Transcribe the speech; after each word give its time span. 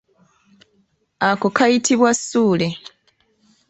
Ako 1.29 1.47
kayitibwa 1.57 2.09
ssule. 2.19 2.67